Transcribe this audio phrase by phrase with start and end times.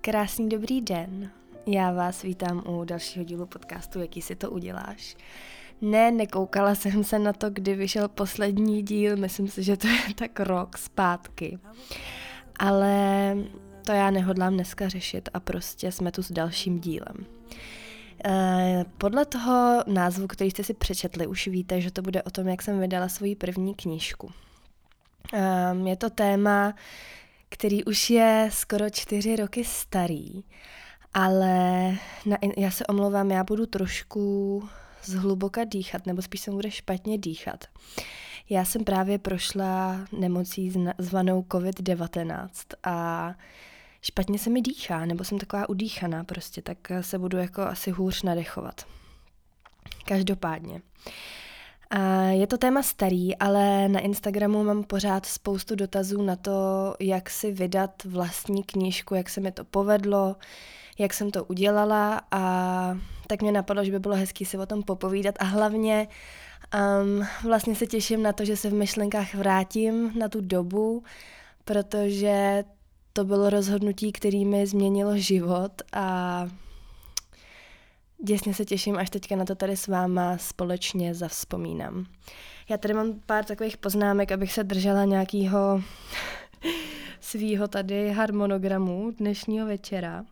[0.00, 1.30] Krásný dobrý den.
[1.66, 5.16] Já vás vítám u dalšího dílu podcastu Jaký si to uděláš.
[5.80, 10.14] Ne, nekoukala jsem se na to, kdy vyšel poslední díl, myslím si, že to je
[10.14, 11.58] tak rok zpátky.
[12.58, 13.36] Ale
[13.86, 17.26] to já nehodlám dneska řešit a prostě jsme tu s dalším dílem.
[18.28, 22.48] Eh, podle toho názvu, který jste si přečetli, už víte, že to bude o tom,
[22.48, 24.30] jak jsem vydala svoji první knížku.
[25.32, 26.74] Ehm, je to téma,
[27.48, 30.44] který už je skoro čtyři roky starý,
[31.14, 31.88] ale
[32.26, 34.62] na, já se omlouvám, já budu trošku
[35.02, 37.64] zhluboka dýchat, nebo spíš se bude špatně dýchat.
[38.50, 42.48] Já jsem právě prošla nemocí zvanou COVID-19
[42.82, 43.34] a
[44.06, 48.22] špatně se mi dýchá, nebo jsem taková udýchaná prostě, tak se budu jako asi hůř
[48.22, 48.86] nadechovat.
[50.04, 50.82] Každopádně.
[52.30, 57.52] Je to téma starý, ale na Instagramu mám pořád spoustu dotazů na to, jak si
[57.52, 60.36] vydat vlastní knížku, jak se mi to povedlo,
[60.98, 64.82] jak jsem to udělala a tak mě napadlo, že by bylo hezký si o tom
[64.82, 66.08] popovídat a hlavně
[66.74, 71.02] um, vlastně se těším na to, že se v myšlenkách vrátím na tu dobu,
[71.64, 72.64] protože
[73.16, 76.48] to bylo rozhodnutí, který mi změnilo život a
[78.24, 82.06] děsně se těším, až teďka na to tady s váma společně zavzpomínám.
[82.68, 85.82] Já tady mám pár takových poznámek, abych se držela nějakého
[87.20, 90.24] svýho tady harmonogramu dnešního večera.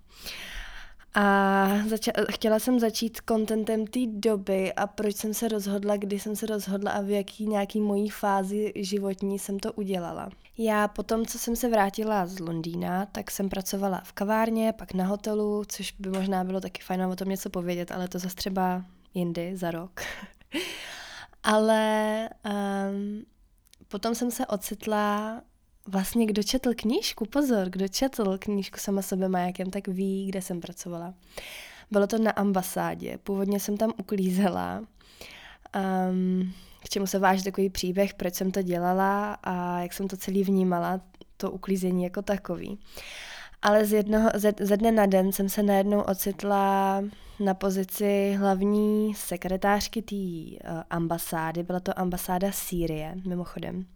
[1.14, 6.36] A zača- chtěla jsem začít kontentem té doby a proč jsem se rozhodla, kdy jsem
[6.36, 10.30] se rozhodla a v jaký nějaký mojí fázi životní jsem to udělala.
[10.58, 15.06] Já potom, co jsem se vrátila z Londýna, tak jsem pracovala v kavárně, pak na
[15.06, 18.84] hotelu, což by možná bylo taky fajn o tom něco povědět, ale to zase třeba
[19.14, 20.00] jindy za rok.
[21.42, 23.24] ale um,
[23.88, 25.40] potom jsem se ocitla
[25.88, 30.60] vlastně kdo četl knížku, pozor, kdo četl knížku sama sebe majakem, tak ví, kde jsem
[30.60, 31.14] pracovala.
[31.90, 33.18] Bylo to na ambasádě.
[33.22, 34.84] Původně jsem tam uklízela.
[36.10, 36.52] Um,
[36.84, 40.44] k čemu se váží takový příběh, proč jsem to dělala a jak jsem to celý
[40.44, 41.00] vnímala,
[41.36, 42.78] to uklízení jako takový.
[43.62, 47.02] Ale z jednoho, ze, ze dne na den jsem se najednou ocitla
[47.40, 51.62] na pozici hlavní sekretářky té uh, ambasády.
[51.62, 53.86] Byla to ambasáda Sýrie, mimochodem.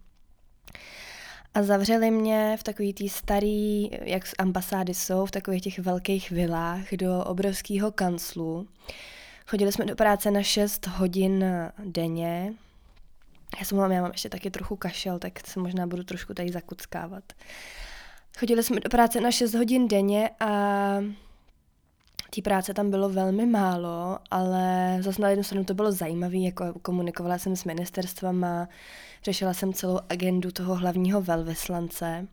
[1.53, 6.93] A zavřeli mě v takový tý starý, jak ambasády jsou, v takových těch velkých vilách
[6.93, 8.67] do obrovského kanclu.
[9.47, 11.45] Chodili jsme do práce na 6 hodin
[11.85, 12.53] denně.
[13.59, 17.23] Já jsem já mám ještě taky trochu kašel, tak se možná budu trošku tady zakuckávat.
[18.39, 20.47] Chodili jsme do práce na 6 hodin denně a
[22.35, 26.73] té práce tam bylo velmi málo, ale zase na jednu stranu to bylo zajímavé, jako
[26.81, 28.67] komunikovala jsem s ministerstvama,
[29.23, 32.27] řešila jsem celou agendu toho hlavního velvyslance,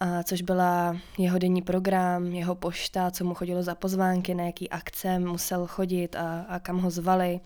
[0.00, 4.70] a což byla jeho denní program, jeho pošta, co mu chodilo za pozvánky, na jaký
[4.70, 7.40] akce musel chodit a, a kam ho zvali.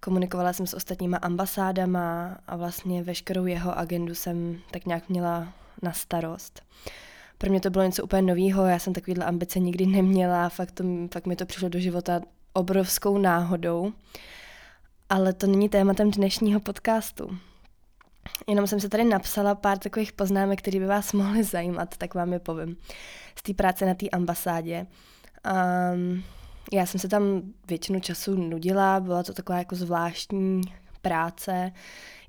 [0.00, 5.52] Komunikovala jsem s ostatníma ambasádama a vlastně veškerou jeho agendu jsem tak nějak měla
[5.82, 6.62] na starost
[7.40, 10.84] pro mě to bylo něco úplně nového, já jsem takovýhle ambice nikdy neměla, fakt, to,
[11.12, 12.20] fakt mi to přišlo do života
[12.52, 13.92] obrovskou náhodou.
[15.08, 17.38] Ale to není tématem dnešního podcastu.
[18.48, 22.32] Jenom jsem se tady napsala pár takových poznámek, které by vás mohly zajímat, tak vám
[22.32, 22.76] je povím.
[23.38, 24.86] Z té práce na té ambasádě.
[25.94, 26.24] Um,
[26.72, 30.62] já jsem se tam většinu času nudila, byla to taková jako zvláštní
[31.02, 31.72] práce,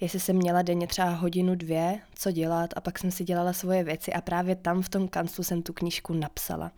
[0.01, 3.83] jestli jsem měla denně třeba hodinu, dvě, co dělat a pak jsem si dělala svoje
[3.83, 6.71] věci a právě tam v tom kanclu jsem tu knížku napsala.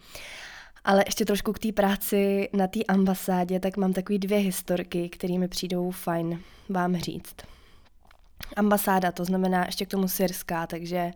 [0.84, 5.38] Ale ještě trošku k té práci na té ambasádě, tak mám takový dvě historky, které
[5.38, 7.36] mi přijdou fajn vám říct.
[8.56, 11.12] Ambasáda, to znamená ještě k tomu syrská, takže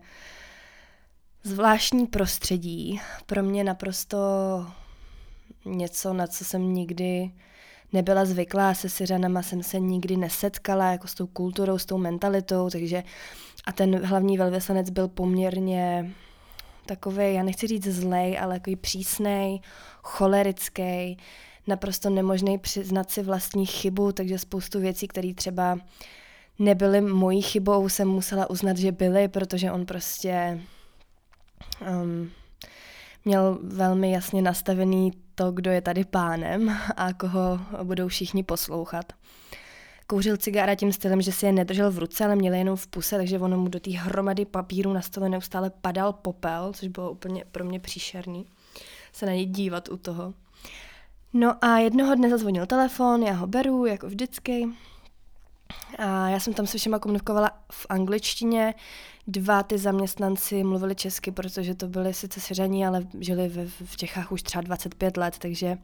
[1.42, 4.18] zvláštní prostředí, pro mě naprosto
[5.64, 7.30] něco, na co jsem nikdy
[7.92, 12.70] nebyla zvyklá, se Syřanama jsem se nikdy nesetkala, jako s tou kulturou, s tou mentalitou,
[12.70, 13.02] takže
[13.64, 16.12] a ten hlavní velvyslanec byl poměrně
[16.86, 19.60] takový, já nechci říct zlej, ale takový přísnej,
[20.02, 21.16] cholerický,
[21.66, 25.78] naprosto nemožný přiznat si vlastní chybu, takže spoustu věcí, které třeba
[26.58, 30.60] nebyly mojí chybou, jsem musela uznat, že byly, protože on prostě
[32.02, 32.30] um,
[33.24, 39.12] měl velmi jasně nastavený to, kdo je tady pánem a koho budou všichni poslouchat.
[40.06, 43.16] Kouřil cigára tím stylem, že si je nedržel v ruce, ale měl jenom v puse,
[43.16, 47.44] takže ono mu do té hromady papíru na stole neustále padal popel, což bylo úplně
[47.52, 48.46] pro mě příšerný
[49.12, 50.34] se na něj dívat u toho.
[51.32, 54.68] No a jednoho dne zazvonil telefon, já ho beru, jako vždycky.
[55.98, 58.74] A já jsem tam se všema komunikovala v angličtině.
[59.26, 64.32] Dva ty zaměstnanci mluvili česky, protože to byli sice syřaní, ale žili v, v Čechách
[64.32, 65.78] už třeba 25 let, takže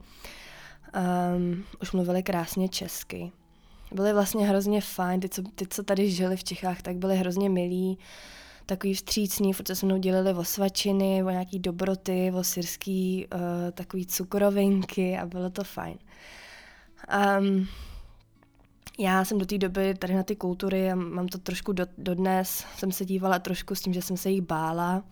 [1.35, 3.31] um, už mluvili krásně česky.
[3.91, 7.49] Byli vlastně hrozně fajn, ty co, ty, co tady žili v Čechách, tak byli hrozně
[7.49, 7.97] milí,
[8.65, 13.39] takový vstřícný, furt se mnou dělili o svačiny, o nějaký dobroty, o syrský uh,
[13.71, 15.97] takový cukrovinky a bylo to fajn.
[17.39, 17.67] Um,
[18.99, 22.65] já jsem do té doby tady na ty kultury a mám to trošku do, dodnes,
[22.77, 25.03] jsem se dívala trošku s tím, že jsem se jich bála.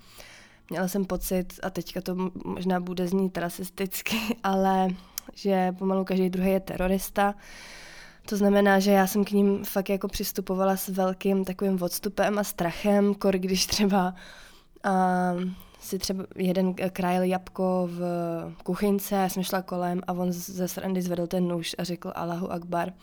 [0.70, 2.16] Měla jsem pocit, a teďka to
[2.46, 4.88] možná bude znít rasisticky, ale
[5.36, 7.36] že pomalu každý druhý je terorista.
[8.26, 12.44] To znamená, že já jsem k ním fakt jako přistupovala s velkým takovým odstupem a
[12.44, 14.16] strachem, kor když třeba
[14.86, 15.44] uh,
[15.80, 18.02] si třeba jeden krajil jabko v
[18.64, 22.52] kuchynce, já jsem šla kolem a on ze srandy zvedl ten nůž a řekl Allahu
[22.52, 22.94] Akbar.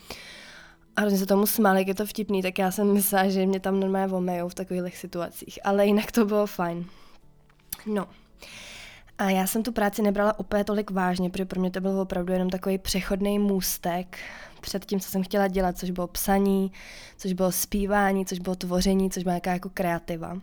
[0.97, 3.81] A hrozně se tomu smáli, je to vtipný, tak já jsem myslela, že mě tam
[3.81, 5.59] normálně vomejou v takových situacích.
[5.65, 6.87] Ale jinak to bylo fajn.
[7.87, 8.07] No.
[9.19, 12.33] A já jsem tu práci nebrala úplně tolik vážně, protože pro mě to byl opravdu
[12.33, 14.19] jenom takový přechodný můstek
[14.61, 16.73] před tím, co jsem chtěla dělat, což bylo psaní,
[17.17, 20.41] což bylo zpívání, což bylo tvoření, což byla nějaká jako kreativa.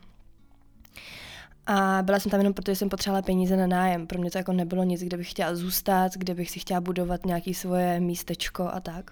[1.67, 4.07] A byla jsem tam jenom protože jsem potřebovala peníze na nájem.
[4.07, 7.25] Pro mě to jako nebylo nic, kde bych chtěla zůstat, kde bych si chtěla budovat
[7.25, 9.11] nějaké svoje místečko a tak.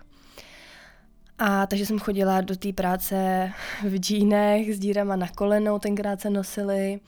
[1.39, 3.51] A takže jsem chodila do té práce
[3.83, 6.99] v džínech s dírama na kolenou, tenkrát se nosily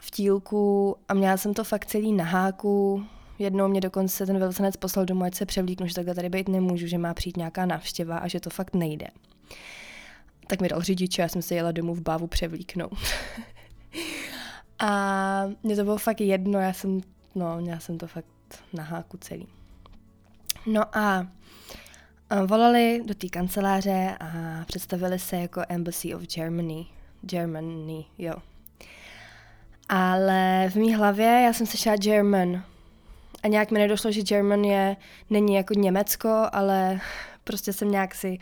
[0.00, 3.04] v tílku a měla jsem to fakt celý na háku.
[3.38, 6.86] Jednou mě dokonce ten velvyslanec poslal domů, ať se převlíknu, že takhle tady být nemůžu,
[6.86, 9.06] že má přijít nějaká návštěva a že to fakt nejde.
[10.46, 12.98] Tak mi dal řidiče, já jsem se jela domů v bávu převlíknout.
[14.78, 17.00] a mě to bylo fakt jedno, já jsem,
[17.34, 18.26] no, měla jsem to fakt
[18.72, 19.46] na háku celý.
[20.66, 21.26] No a
[22.46, 26.86] volali do té kanceláře a představili se jako Embassy of Germany.
[27.22, 28.34] Germany, jo.
[29.88, 32.64] Ale v mý hlavě já jsem slyšela German.
[33.42, 34.96] A nějak mi nedošlo, že German je,
[35.30, 37.00] není jako Německo, ale
[37.44, 38.38] prostě jsem nějak si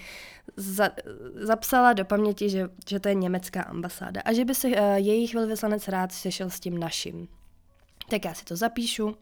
[0.56, 0.90] za,
[1.34, 5.34] zapsala do paměti, že, že to je německá ambasáda a že by se uh, jejich
[5.34, 7.28] velvyslanec rád sešel s tím naším.
[8.08, 9.16] Tak já si to zapíšu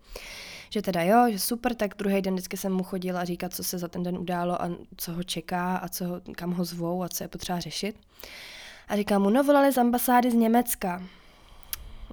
[0.70, 3.78] že teda jo, že super, tak druhý den vždycky jsem mu chodila říkat, co se
[3.78, 6.04] za ten den událo a co ho čeká a co,
[6.36, 7.96] kam ho zvou a co je potřeba řešit.
[8.88, 11.02] A říkám mu, no volali z ambasády z Německa.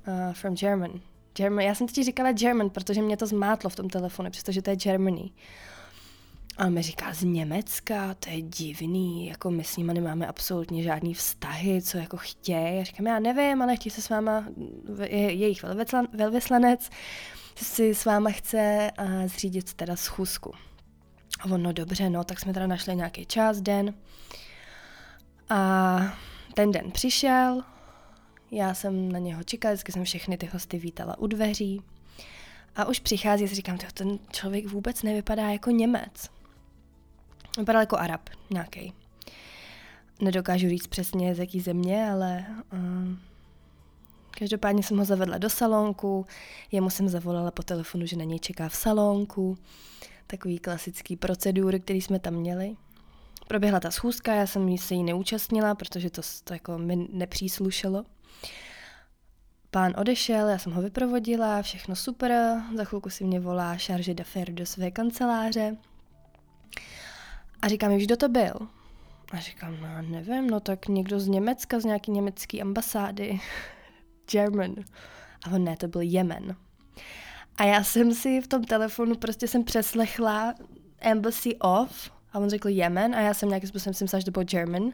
[0.07, 0.91] Uh, from German.
[1.35, 1.65] German.
[1.65, 4.75] Já jsem ti říkala German, protože mě to zmátlo v tom telefonu, přestože to je
[4.75, 5.31] Germany.
[6.57, 11.13] A mi říká, z Německa, to je divný, jako my s nimi nemáme absolutně žádný
[11.13, 12.77] vztahy, co jako chtějí.
[12.77, 14.45] Já říkám, já nevím, ale chtějí se s váma,
[15.03, 15.63] je, jejich
[16.13, 16.89] velvyslanec,
[17.55, 18.91] si s váma chce
[19.25, 20.53] zřídit teda schůzku.
[21.39, 23.93] A on, no dobře, no, tak jsme teda našli nějaký čas, den.
[25.49, 25.97] A
[26.53, 27.63] ten den přišel,
[28.51, 31.81] já jsem na něho čekala, vždycky jsem všechny ty hosty vítala u dveří.
[32.75, 36.29] A už přichází a si říkám, ten člověk vůbec nevypadá jako Němec.
[37.57, 38.93] Vypadal jako Arab nějaký.
[40.21, 42.79] Nedokážu říct přesně z jaký země, ale uh,
[44.39, 46.25] Každopádně jsem ho zavedla do salonku,
[46.71, 49.57] jemu jsem zavolala po telefonu, že na něj čeká v salonku.
[50.27, 52.75] Takový klasický procedur, který jsme tam měli.
[53.47, 58.03] Proběhla ta schůzka, já jsem se jí neúčastnila, protože to, to jako mi nepříslušelo.
[59.71, 64.55] Pán odešel, já jsem ho vyprovodila, všechno super, za chvilku si mě volá charge d'affaires
[64.55, 65.77] do své kanceláře.
[67.62, 68.53] A říká mi, kdo to byl?
[69.31, 73.39] A říkám, no nevím, no tak někdo z Německa, z nějaký německé ambasády.
[74.32, 74.75] German.
[75.48, 76.55] A on ne, to byl Jemen.
[77.58, 80.55] A já jsem si v tom telefonu prostě jsem přeslechla
[81.00, 84.32] Embassy of a on řekl Jemen a já jsem nějakým způsobem si myslela, že to
[84.32, 84.91] byl German.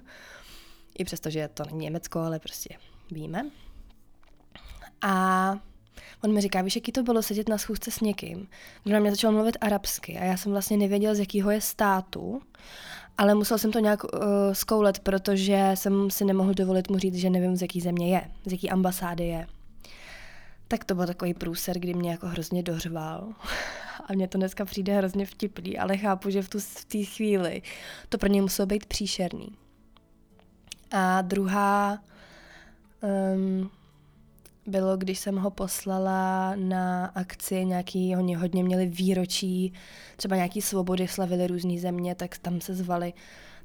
[0.98, 2.78] I přesto, že to není Německo, ale prostě
[3.12, 3.50] víme.
[5.02, 5.56] A
[6.24, 8.48] on mi říká, víš, jaký to bylo sedět na schůzce s někým,
[8.84, 12.42] kdo na mě začal mluvit arabsky a já jsem vlastně nevěděla, z jakého je státu,
[13.18, 14.10] ale musel jsem to nějak uh,
[14.54, 18.52] zkoulet, protože jsem si nemohl dovolit mu říct, že nevím, z jaký země je, z
[18.52, 19.48] jaký ambasády je.
[20.68, 23.34] Tak to byl takový průser, kdy mě jako hrozně dořval.
[24.08, 27.62] A mně to dneska přijde hrozně vtipný, ale chápu, že v té v chvíli
[28.10, 29.48] to pro něj muselo být příšerný.
[30.92, 32.00] A druhá
[33.36, 33.72] um,
[34.68, 39.74] bylo, když jsem ho poslala na akci nějaký, oni hodně měli výročí,
[40.16, 43.14] třeba nějaký svobody slavili různé země, tak tam se zvali.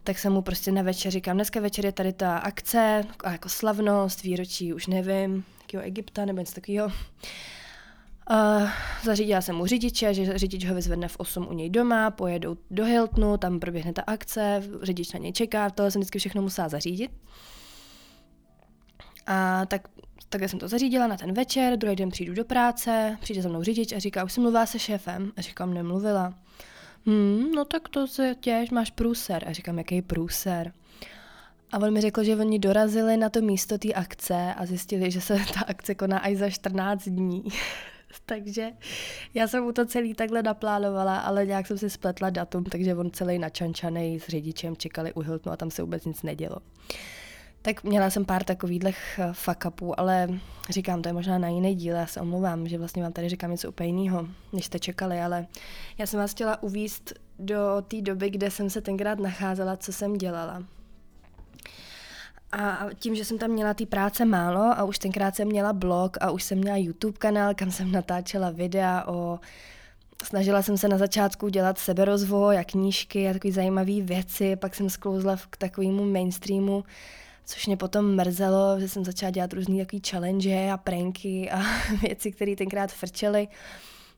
[0.04, 3.48] Tak jsem mu prostě na večer říkám, dneska večer je tady ta akce, a jako
[3.48, 6.92] slavnost, výročí, už nevím, jakého Egypta nebo něco takového.
[8.30, 8.68] Uh,
[9.04, 12.84] zařídila jsem mu řidiče, že řidič ho vyzvedne v 8 u něj doma, pojedou do
[12.84, 17.10] Hiltonu, tam proběhne ta akce, řidič na něj čeká, to jsem vždycky všechno musela zařídit.
[19.26, 19.88] A tak,
[20.28, 23.62] takhle jsem to zařídila na ten večer, druhý den přijdu do práce, přijde za mnou
[23.62, 25.32] řidič a říká, už jsem mluvila se šéfem.
[25.36, 26.34] A říkám, nemluvila.
[27.06, 29.44] Hmm, no tak to se těž, máš průser.
[29.48, 30.72] A říkám, jaký průser?
[31.72, 35.20] A on mi řekl, že oni dorazili na to místo té akce a zjistili, že
[35.20, 37.44] se ta akce koná až za 14 dní.
[38.26, 38.70] takže
[39.34, 43.10] já jsem mu to celý takhle naplánovala, ale nějak jsem si spletla datum, takže on
[43.10, 46.56] celý načančaný s řidičem čekali u Hiltonu a tam se vůbec nic nedělo.
[47.66, 48.82] Tak měla jsem pár takových
[49.66, 50.28] upů, ale
[50.70, 53.50] říkám, to je možná na jiný díl, já se omlouvám, že vlastně vám tady říkám
[53.50, 55.46] něco úplně jiného, než jste čekali, ale
[55.98, 57.58] já jsem vás chtěla uvíst do
[57.88, 60.62] té doby, kde jsem se tenkrát nacházela, co jsem dělala.
[62.52, 66.16] A tím, že jsem tam měla ty práce málo a už tenkrát jsem měla blog
[66.20, 69.40] a už jsem měla YouTube kanál, kam jsem natáčela videa o
[70.24, 74.90] Snažila jsem se na začátku dělat seberozvoj a knížky a takové zajímavé věci, pak jsem
[74.90, 76.84] sklouzla k takovému mainstreamu,
[77.46, 81.62] což mě potom mrzelo, že jsem začala dělat různé takové challenge a pranky a
[82.02, 83.48] věci, které tenkrát frčely.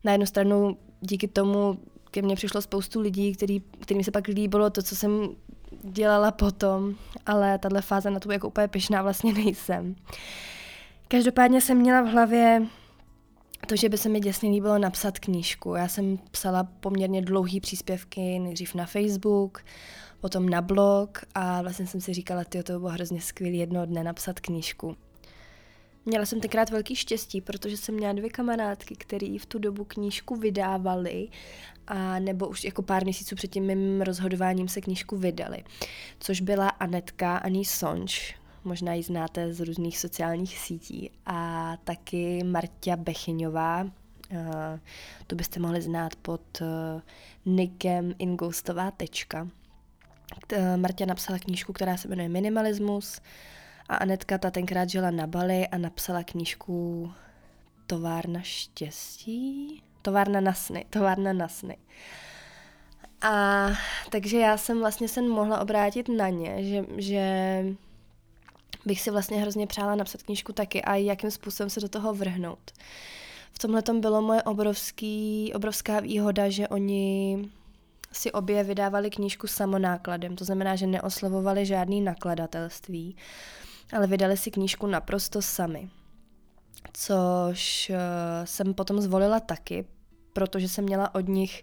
[0.04, 1.78] Na jednu stranu díky tomu
[2.10, 5.28] ke mně přišlo spoustu lidí, který, kterým se pak líbilo to, co jsem
[5.82, 6.94] dělala potom,
[7.26, 9.96] ale tahle fáze na to jako úplně pyšná vlastně nejsem.
[11.08, 12.66] Každopádně jsem měla v hlavě
[13.66, 15.74] to, že by se mi děsně líbilo napsat knížku.
[15.74, 19.64] Já jsem psala poměrně dlouhý příspěvky, nejdřív na Facebook,
[20.20, 23.86] potom na blog a vlastně jsem si říkala, ty to by bylo hrozně skvělé jedno
[23.86, 24.96] dne napsat knížku.
[26.04, 30.36] Měla jsem tenkrát velký štěstí, protože jsem měla dvě kamarádky, které v tu dobu knížku
[30.36, 31.28] vydávaly
[31.86, 35.64] a nebo už jako pár měsíců před tím mým rozhodováním se knížku vydali,
[36.20, 38.34] což byla Anetka Ani Sonč,
[38.64, 43.90] možná ji znáte z různých sociálních sítí, a taky Martia Bechyňová, uh,
[45.26, 46.66] to byste mohli znát pod uh,
[47.46, 49.48] nikem Ingostová tečka.
[50.76, 53.20] Marta napsala knížku, která se jmenuje Minimalismus
[53.88, 57.10] a Anetka ta tenkrát žila na Bali a napsala knížku
[57.86, 59.82] Továrna štěstí?
[60.02, 61.76] Továrna na sny, továrna na sny.
[63.22, 63.66] A
[64.10, 67.64] takže já jsem vlastně se mohla obrátit na ně, že, že
[68.84, 72.72] bych si vlastně hrozně přála napsat knížku taky a jakým způsobem se do toho vrhnout.
[73.52, 77.38] V tomhle tom bylo moje obrovský, obrovská výhoda, že oni
[78.12, 83.16] si obě vydávali knížku samonákladem, to znamená, že neoslovovali žádný nakladatelství,
[83.92, 85.88] ale vydali si knížku naprosto sami.
[86.92, 87.96] Což uh,
[88.44, 89.84] jsem potom zvolila taky,
[90.32, 91.62] protože jsem měla od nich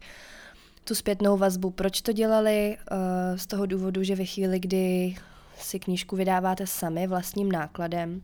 [0.83, 2.97] tu zpětnou vazbu, proč to dělali, uh,
[3.37, 5.15] z toho důvodu, že ve chvíli, kdy
[5.57, 8.21] si knížku vydáváte sami vlastním nákladem,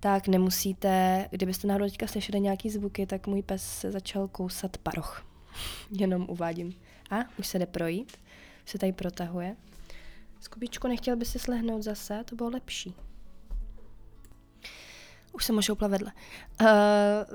[0.00, 5.26] tak nemusíte, kdybyste náhodou teďka slyšeli nějaký zvuky, tak můj pes se začal kousat paroch.
[5.90, 6.74] Jenom uvádím.
[7.10, 8.16] A už se jde projít,
[8.64, 9.56] už se tady protahuje.
[10.40, 12.94] Skubičku, nechtěl by si slehnout zase, to bylo lepší.
[15.32, 16.12] Už jsem ošoupla vedle.
[16.60, 16.68] Uh,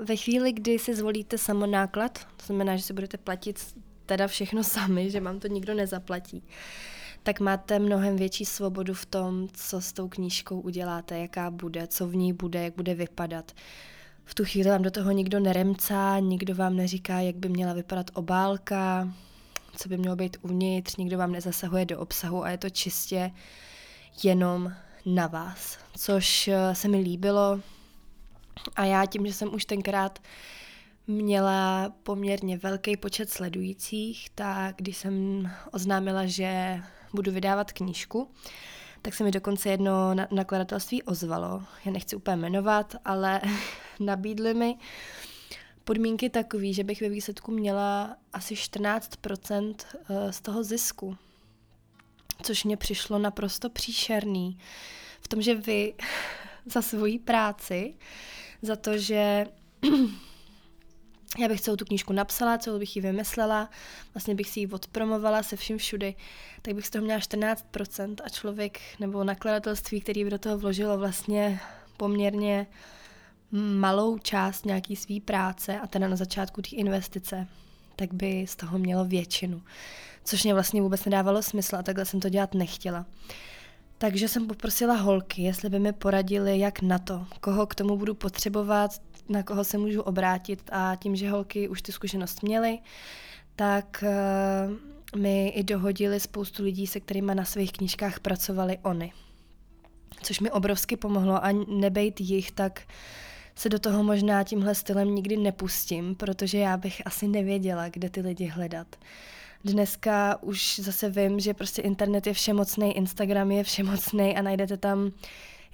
[0.04, 3.74] ve chvíli, kdy si zvolíte samonáklad, to znamená, že si budete platit
[4.06, 6.42] teda všechno sami, že vám to nikdo nezaplatí,
[7.22, 12.06] tak máte mnohem větší svobodu v tom, co s tou knížkou uděláte, jaká bude, co
[12.06, 13.52] v ní bude, jak bude vypadat.
[14.24, 18.10] V tu chvíli vám do toho nikdo neremcá, nikdo vám neříká, jak by měla vypadat
[18.14, 19.12] obálka,
[19.82, 23.30] co by mělo být uvnitř, nikdo vám nezasahuje do obsahu a je to čistě
[24.24, 24.72] jenom
[25.06, 27.60] na vás, což eh, se mi líbilo
[28.76, 30.18] a já tím, že jsem už tenkrát
[31.06, 36.80] měla poměrně velký počet sledujících, tak když jsem oznámila, že
[37.14, 38.30] budu vydávat knížku,
[39.02, 41.62] tak se mi dokonce jedno nakladatelství ozvalo.
[41.84, 43.40] Já nechci úplně jmenovat, ale
[44.00, 44.76] nabídli mi
[45.84, 51.16] podmínky takový, že bych ve výsledku měla asi 14% eh, z toho zisku.
[52.42, 54.58] Což mě přišlo naprosto příšerný.
[55.20, 55.94] V tom, že vy
[56.66, 57.94] za svoji práci,
[58.62, 59.46] za to, že
[61.38, 63.70] já bych celou tu knížku napsala, celou bych ji vymyslela,
[64.14, 66.14] vlastně bych si ji odpromovala se vším všudy,
[66.62, 70.98] tak bych z toho měla 14% a člověk nebo nakladatelství, který by do toho vložilo
[70.98, 71.60] vlastně
[71.96, 72.66] poměrně
[73.52, 77.46] malou část nějaký své práce a teda na začátku těch investice,
[77.96, 79.62] tak by z toho mělo většinu.
[80.24, 83.06] Což mě vlastně vůbec nedávalo smysl a takhle jsem to dělat nechtěla.
[83.98, 88.14] Takže jsem poprosila holky, jestli by mi poradili, jak na to, koho k tomu budu
[88.14, 88.90] potřebovat,
[89.28, 92.78] na koho se můžu obrátit a tím, že holky už ty zkušenost měly,
[93.56, 94.04] tak
[95.14, 99.12] uh, mi i dohodili spoustu lidí, se kterými na svých knížkách pracovali oni.
[100.22, 102.82] Což mi obrovsky pomohlo a nebejt jich, tak
[103.54, 108.20] se do toho možná tímhle stylem nikdy nepustím, protože já bych asi nevěděla, kde ty
[108.20, 108.86] lidi hledat.
[109.64, 115.10] Dneska už zase vím, že prostě internet je všemocný, Instagram je všemocný a najdete tam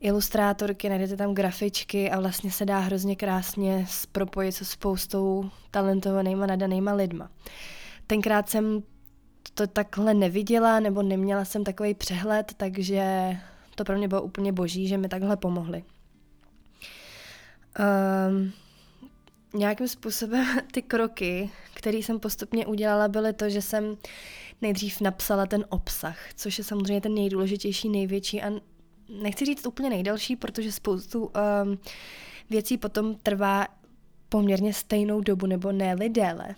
[0.00, 6.92] ilustrátorky, najdete tam grafičky a vlastně se dá hrozně krásně propojit se spoustou talentovanýma, nadanýma
[6.92, 7.30] lidma.
[8.06, 8.82] Tenkrát jsem
[9.54, 13.37] to takhle neviděla nebo neměla jsem takový přehled, takže
[13.75, 15.82] to pro mě bylo úplně boží, že mi takhle pomohli.
[17.78, 18.52] Um,
[19.54, 23.97] nějakým způsobem ty kroky, které jsem postupně udělala, byly to, že jsem
[24.62, 28.50] nejdřív napsala ten obsah, což je samozřejmě ten nejdůležitější, největší a
[29.23, 31.78] nechci říct úplně nejdelší, protože spoustu um,
[32.50, 33.66] věcí potom trvá
[34.28, 36.54] poměrně stejnou dobu, nebo ne déle.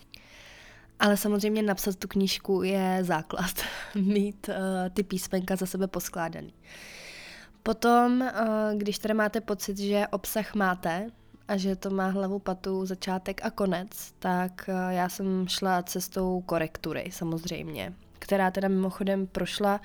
[0.99, 3.55] Ale samozřejmě napsat tu knížku je základ,
[3.95, 4.55] mít uh,
[4.95, 6.53] ty písmenka za sebe poskládaný.
[7.62, 8.29] Potom, uh,
[8.79, 11.11] když teda máte pocit, že obsah máte
[11.49, 16.43] a že to má hlavu patu, začátek a konec, tak uh, já jsem šla cestou
[16.47, 19.81] korektury samozřejmě, která teda mimochodem prošla,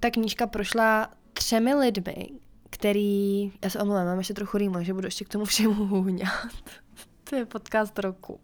[0.00, 2.28] ta knížka prošla třemi lidmi,
[2.70, 6.46] který, já se omlouvám, mám ještě trochu rýmo, že budu ještě k tomu všemu hůňat.
[7.30, 8.32] to je podcast roku.
[8.32, 8.40] Uh,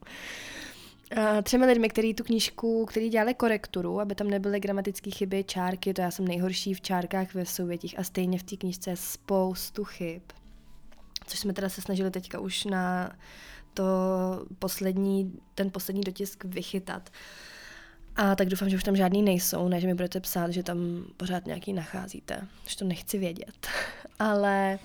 [1.42, 6.00] třemi lidmi, který tu knížku, který dělali korekturu, aby tam nebyly gramatické chyby, čárky, to
[6.00, 10.22] já jsem nejhorší v čárkách ve souvětích a stejně v té knížce spoustu chyb.
[11.26, 13.12] Což jsme teda se snažili teďka už na
[13.74, 13.84] to
[14.58, 17.10] poslední, ten poslední dotisk vychytat.
[18.16, 21.04] A tak doufám, že už tam žádný nejsou, ne, že mi budete psát, že tam
[21.16, 23.66] pořád nějaký nacházíte, že to nechci vědět.
[24.18, 24.78] Ale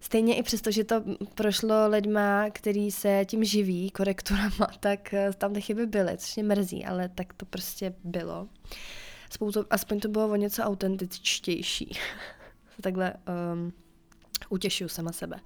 [0.00, 5.54] stejně i přesto, že to prošlo lidma, který se tím živí korekturama, tak eh, tam
[5.54, 8.48] ty chyby byly, což mě mrzí, ale tak to prostě bylo.
[9.30, 11.98] Spoustu, aspoň to bylo o něco autentičtější.
[12.80, 13.14] Takhle
[13.54, 13.72] um,
[14.48, 15.40] utěšuju sama sebe.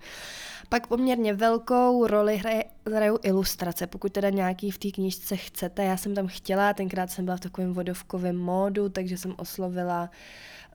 [0.68, 5.84] Pak poměrně velkou roli hraje, hrajou ilustrace, pokud teda nějaký v té knižce chcete.
[5.84, 10.10] Já jsem tam chtěla, tenkrát jsem byla v takovém vodovkovém módu, takže jsem oslovila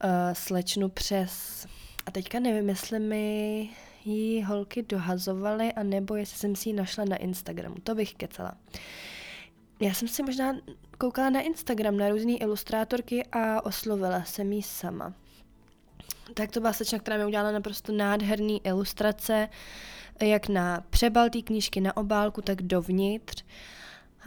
[0.03, 1.65] uh, slečnu přes...
[2.07, 3.69] A teďka nevím, jestli mi
[4.05, 7.75] ji holky dohazovaly, anebo jestli jsem si ji našla na Instagramu.
[7.83, 8.53] To bych kecala.
[9.79, 10.55] Já jsem si možná
[10.97, 15.13] koukala na Instagram na různé ilustrátorky a oslovila jsem ji sama
[16.33, 19.49] tak to byla slečna, která mi udělala naprosto nádherný ilustrace,
[20.21, 23.43] jak na přebal té knížky, na obálku, tak dovnitř.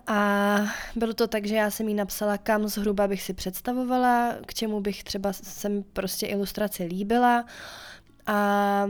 [0.06, 0.58] A
[0.96, 4.80] bylo to tak, že já jsem jí napsala, kam zhruba bych si představovala, k čemu
[4.80, 7.44] bych třeba sem prostě ilustraci líbila
[8.26, 8.86] a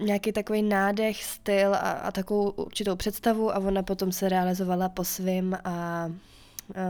[0.00, 5.04] nějaký takový nádech, styl a, a takovou určitou představu a ona potom se realizovala po
[5.04, 6.10] svým a, a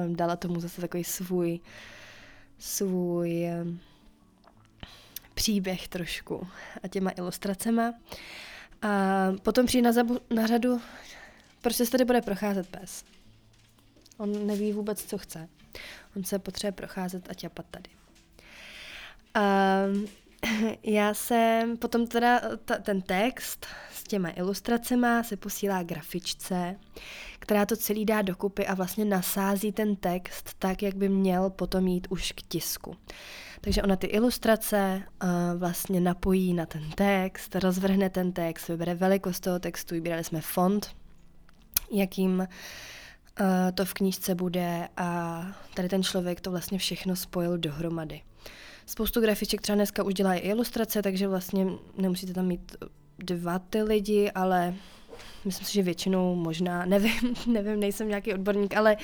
[0.09, 1.61] dala tomu zase takový svůj
[2.59, 3.48] svůj
[5.35, 6.46] příběh trošku
[6.83, 7.94] a těma ilustracema.
[8.83, 10.81] A potom přijde na, zabu, na řadu,
[11.62, 13.05] proč se tady bude procházet pes.
[14.18, 15.48] On neví vůbec, co chce.
[16.16, 17.90] On se potřebuje procházet a ťapat tady.
[19.35, 19.77] A
[20.83, 26.77] já jsem potom teda ta, ten text s těma ilustracemi se posílá grafičce,
[27.38, 31.87] která to celý dá dokupy a vlastně nasází ten text tak, jak by měl potom
[31.87, 32.96] jít už k tisku.
[33.61, 39.40] Takže ona ty ilustrace uh, vlastně napojí na ten text, rozvrhne ten text, vybere velikost
[39.40, 40.96] toho textu, vybírali jsme font,
[41.92, 42.48] jakým
[43.40, 48.21] uh, to v knížce bude a tady ten člověk to vlastně všechno spojil dohromady.
[48.87, 51.66] Spoustu grafiček třeba dneska už dělají ilustrace, takže vlastně
[51.97, 52.77] nemusíte tam mít
[53.18, 54.75] dva ty lidi, ale
[55.45, 58.97] myslím si, že většinou možná, nevím, nevím, nejsem nějaký odborník, ale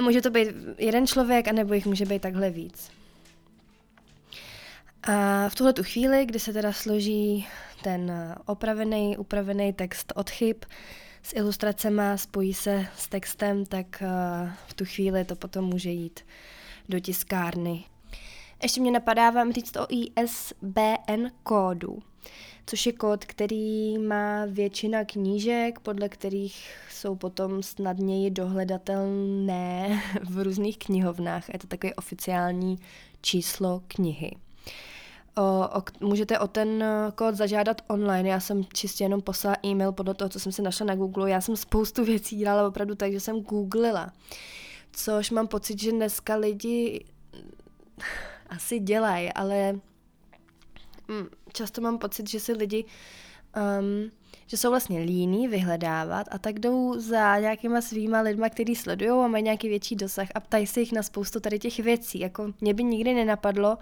[0.00, 2.90] může to být jeden člověk, anebo jich může být takhle víc.
[5.02, 7.46] A v tuhle tu chvíli, kdy se teda složí
[7.82, 8.12] ten
[8.46, 10.56] opravený, upravený text od chyb
[11.26, 14.02] s ilustracemi, spojí se s textem, tak
[14.66, 16.20] v tu chvíli to potom může jít
[16.88, 17.84] do tiskárny.
[18.62, 21.98] Ještě mě napadá vám říct o ISBN kódu,
[22.66, 30.78] což je kód, který má většina knížek, podle kterých jsou potom snadněji dohledatelné v různých
[30.78, 31.48] knihovnách.
[31.48, 32.78] Je to takový oficiální
[33.20, 34.30] číslo knihy.
[35.38, 38.28] O, o, můžete o ten eh, kód zažádat online.
[38.28, 41.30] Já jsem čistě jenom poslala e-mail podle toho, co jsem si našla na Google.
[41.30, 44.12] Já jsem spoustu věcí dělala opravdu tak, že jsem googlila.
[44.92, 47.04] Což mám pocit, že dneska lidi
[48.48, 49.72] asi dělají, ale
[51.08, 52.84] mm, často mám pocit, že si lidi
[53.56, 54.10] um,
[54.46, 59.28] že jsou vlastně líní vyhledávat a tak jdou za nějakýma svýma lidma, který sledují a
[59.28, 62.20] mají nějaký větší dosah a ptají se jich na spoustu tady těch věcí.
[62.20, 63.78] Jako mě by nikdy nenapadlo,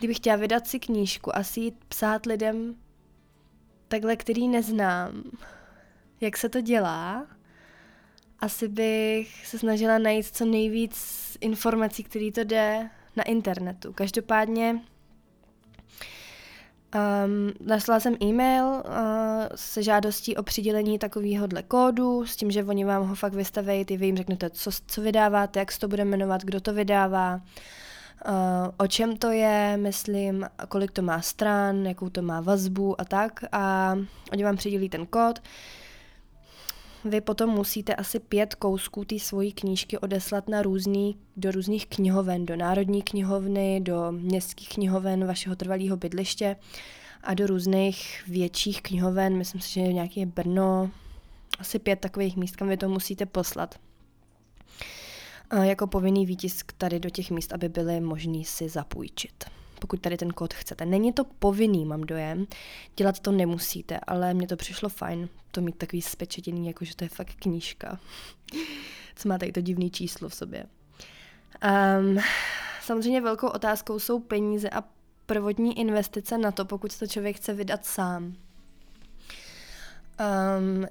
[0.00, 2.74] kdybych chtěla vydat si knížku a si jít psát lidem
[3.88, 5.22] takhle, který neznám,
[6.20, 7.26] jak se to dělá,
[8.38, 13.92] asi bych se snažila najít co nejvíc informací, které to jde na internetu.
[13.92, 14.80] Každopádně
[17.24, 18.82] Um, naslala jsem e-mail uh,
[19.54, 23.96] se žádostí o přidělení takovéhohle kódu, s tím, že oni vám ho fakt vystaví, ty
[23.96, 27.40] vy jim řeknete, co, co vydáváte, jak se to bude jmenovat, kdo to vydává,
[28.76, 33.44] o čem to je, myslím, kolik to má stran, jakou to má vazbu a tak.
[33.52, 33.94] A
[34.32, 35.38] oni vám přidělí ten kód.
[37.04, 42.46] Vy potom musíte asi pět kousků té svojí knížky odeslat na různý, do různých knihoven,
[42.46, 46.56] do Národní knihovny, do městských knihoven vašeho trvalého bydliště
[47.22, 50.90] a do různých větších knihoven, myslím si, že nějaký je Brno,
[51.58, 53.74] asi pět takových míst, kam vy to musíte poslat.
[55.62, 59.44] Jako povinný výtisk tady do těch míst, aby byly možný si zapůjčit
[59.80, 60.86] pokud tady ten kód chcete.
[60.86, 62.46] Není to povinný, mám dojem,
[62.96, 67.04] dělat to nemusíte, ale mně to přišlo fajn, to mít takový spečetěný, jako že to
[67.04, 67.98] je fakt knížka,
[69.16, 70.66] co má tady to divný číslo v sobě.
[71.98, 72.18] Um,
[72.82, 74.84] samozřejmě velkou otázkou jsou peníze a
[75.26, 78.24] prvotní investice na to, pokud to člověk chce vydat sám.
[78.24, 78.34] Um,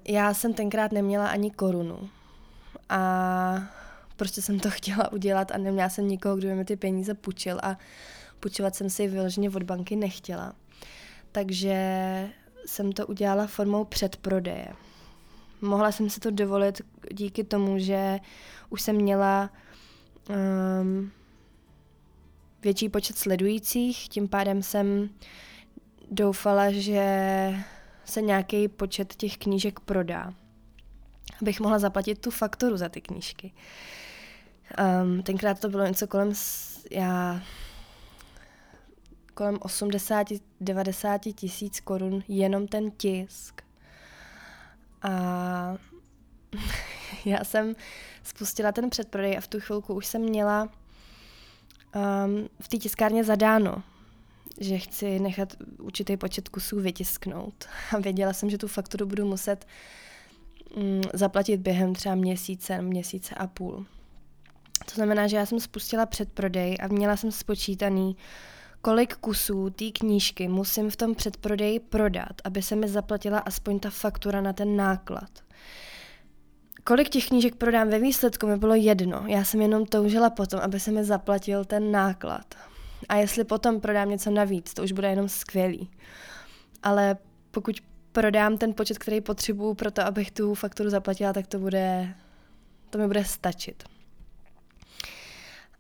[0.08, 2.10] já jsem tenkrát neměla ani korunu
[2.90, 3.80] a
[4.20, 7.60] prostě jsem to chtěla udělat a neměla jsem nikoho, kdo by mi ty peníze půjčil
[7.64, 7.78] a
[8.40, 10.54] Půjčovat jsem si vyloženě od banky nechtěla.
[11.32, 11.76] Takže
[12.66, 14.68] jsem to udělala formou předprodeje.
[15.62, 18.20] Mohla jsem si to dovolit díky tomu, že
[18.70, 19.50] už jsem měla
[20.30, 21.12] um,
[22.62, 25.10] větší počet sledujících, tím pádem jsem
[26.12, 27.04] doufala, že
[28.06, 30.34] se nějaký počet těch knížek prodá,
[31.42, 33.54] abych mohla zaplatit tu fakturu za ty knížky.
[34.78, 36.34] Um, tenkrát to bylo něco kolem,
[36.92, 37.42] já
[39.34, 43.62] kolem 80-90 tisíc korun jenom ten tisk.
[45.02, 45.78] A
[47.26, 47.76] já jsem
[48.24, 53.84] spustila ten předprodej a v tu chvilku už jsem měla um, v té tiskárně zadáno,
[54.60, 57.66] že chci nechat určitý počet kusů vytisknout.
[57.96, 59.68] A věděla jsem, že tu fakturu budu muset
[60.76, 63.86] um, zaplatit během třeba měsíce, měsíce a půl.
[64.90, 68.18] To znamená, že já jsem spustila předprodej a měla jsem spočítaný,
[68.82, 73.90] kolik kusů té knížky musím v tom předprodeji prodat, aby se mi zaplatila aspoň ta
[73.90, 75.30] faktura na ten náklad.
[76.84, 79.24] Kolik těch knížek prodám ve výsledku mi bylo jedno.
[79.28, 82.56] Já jsem jenom toužila potom, aby se mi zaplatil ten náklad.
[83.10, 85.90] A jestli potom prodám něco navíc, to už bude jenom skvělý.
[86.84, 87.18] Ale
[87.52, 87.76] pokud
[88.12, 92.16] prodám ten počet, který potřebuju pro to, abych tu fakturu zaplatila, tak to bude,
[92.90, 93.84] to mi bude stačit.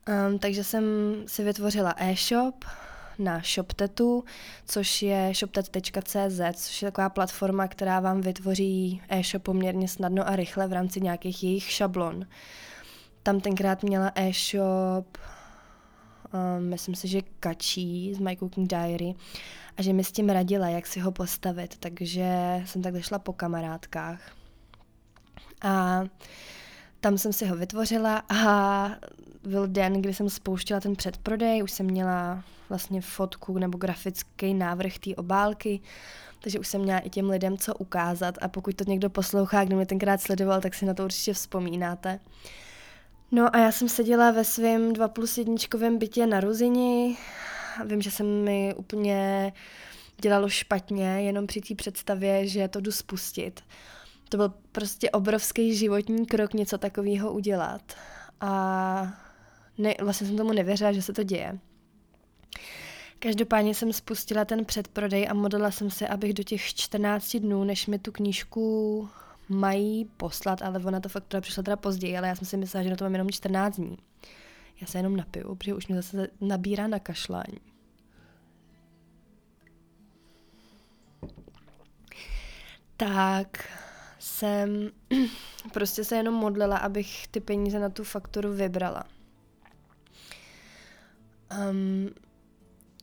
[0.08, 0.84] Um, takže jsem
[1.28, 2.66] si vytvořila e-shop,
[3.20, 4.24] na ShopTetu,
[4.66, 10.68] což je shoptet.cz, což je taková platforma, která vám vytvoří e-shop poměrně snadno a rychle
[10.68, 12.26] v rámci nějakých jejich šablon.
[13.24, 15.18] Tam tenkrát měla e-shop,
[16.34, 19.16] um, myslím si, že Kačí z My Cooking Diary
[19.78, 23.34] a že mi s tím radila, jak si ho postavit, takže jsem takhle šla po
[23.34, 24.22] kamarádkách.
[25.62, 26.04] A
[27.02, 28.90] tam jsem si ho vytvořila a
[29.44, 34.98] byl den, kdy jsem spouštěla ten předprodej, už jsem měla vlastně fotku nebo grafický návrh
[34.98, 35.82] té obálky,
[36.40, 39.76] takže už jsem měla i těm lidem co ukázat a pokud to někdo poslouchá, kdo
[39.76, 42.20] mě tenkrát sledoval, tak si na to určitě vzpomínáte.
[43.32, 47.18] No a já jsem seděla ve svém 2 plus jedničkovém bytě na Ruzini.
[47.86, 49.54] Vím, že se mi úplně
[50.22, 53.62] dělalo špatně, jenom při té představě, že to jdu spustit.
[54.30, 57.94] To byl prostě obrovský životní krok něco takového udělat.
[58.42, 59.14] A
[59.78, 61.60] ne, vlastně jsem tomu nevěřila, že se to děje.
[63.20, 67.88] Každopádně jsem spustila ten předprodej a modlila jsem se, abych do těch 14 dnů, než
[67.88, 69.10] mi tu knížku
[69.50, 72.90] mají poslat, ale ona to faktura přišla teda později, ale já jsem si myslela, že
[72.90, 73.98] na to mám jenom 14 dní.
[74.82, 77.60] Já se jenom napiju, protože už mě zase nabírá na kašlání.
[82.98, 83.80] Tak
[84.20, 84.92] jsem
[85.74, 89.04] prostě se jenom modlila, abych ty peníze na tu fakturu vybrala.
[91.70, 92.10] Um,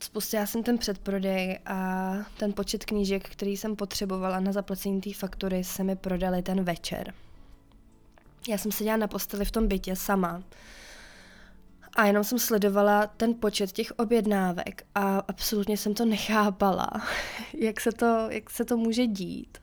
[0.03, 5.65] spustila jsem ten předprodej a ten počet knížek, který jsem potřebovala na zaplacení té faktury,
[5.65, 7.15] se mi prodali ten večer.
[8.49, 10.43] Já jsem seděla na posteli v tom bytě sama
[11.97, 16.91] a jenom jsem sledovala ten počet těch objednávek a absolutně jsem to nechápala,
[17.61, 19.59] jak se to, jak se to může dít.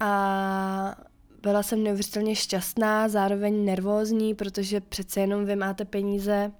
[0.00, 0.96] A
[1.42, 6.52] byla jsem neuvěřitelně šťastná, zároveň nervózní, protože přece jenom vy máte peníze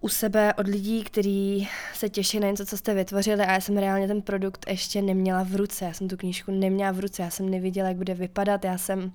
[0.00, 3.76] u sebe od lidí, kteří se těší na něco, co jste vytvořili a já jsem
[3.76, 5.84] reálně ten produkt ještě neměla v ruce.
[5.84, 9.12] Já jsem tu knížku neměla v ruce, já jsem nevěděla, jak bude vypadat, já jsem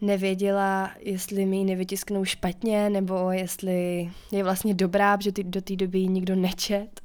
[0.00, 5.98] nevěděla, jestli mi ji nevytisknou špatně, nebo jestli je vlastně dobrá, protože do té doby
[5.98, 7.03] ji nikdo nečet.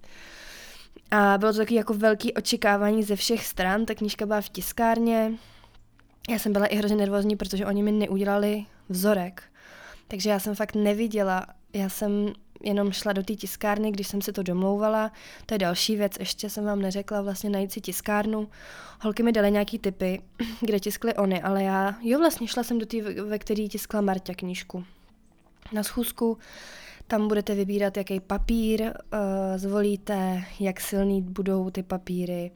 [1.11, 5.33] A bylo to taky jako velký očekávání ze všech stran, ta knížka byla v tiskárně.
[6.29, 9.43] Já jsem byla i hrozně nervózní, protože oni mi neudělali vzorek.
[10.07, 14.31] Takže já jsem fakt neviděla, já jsem jenom šla do té tiskárny, když jsem si
[14.31, 15.11] to domlouvala.
[15.45, 18.49] To je další věc, ještě jsem vám neřekla vlastně najít si tiskárnu.
[19.01, 20.21] Holky mi dali nějaký typy,
[20.61, 24.33] kde tiskly oni, ale já, jo vlastně šla jsem do té, ve který tiskla Marta
[24.33, 24.83] knížku.
[25.71, 26.37] Na schůzku
[27.09, 28.89] tam budete vybírat, jaký papír uh,
[29.55, 32.51] zvolíte, jak silný budou ty papíry,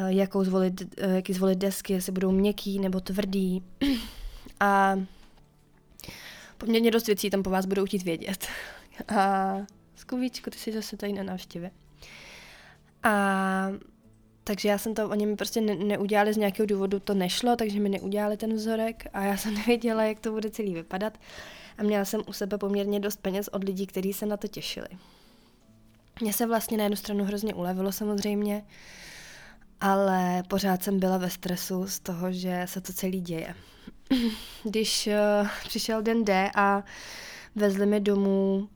[0.00, 3.62] uh, jakou zvolit, uh, jaký zvolit desky, jestli budou měkký nebo tvrdý.
[4.60, 4.98] A
[6.58, 8.46] poměrně dost věcí tam po vás budou chtít vědět.
[9.16, 9.56] A
[9.96, 11.70] Skuvíčku, ty jsi zase tady na návštěvě.
[13.02, 13.68] A
[14.44, 17.80] takže já jsem to, oni mi prostě ne, neudělali z nějakého důvodu, to nešlo, takže
[17.80, 21.18] mi neudělali ten vzorek a já jsem nevěděla, jak to bude celý vypadat.
[21.78, 24.88] A měla jsem u sebe poměrně dost peněz od lidí, kteří se na to těšili.
[26.20, 28.64] Mně se vlastně na jednu stranu hrozně ulevilo samozřejmě,
[29.80, 33.54] ale pořád jsem byla ve stresu z toho, že se to celý děje.
[34.64, 36.82] Když uh, přišel den D a
[37.54, 38.68] vezli mi domů